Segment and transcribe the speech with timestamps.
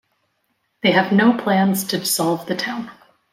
[0.81, 2.89] They have no plans to dissolve the town.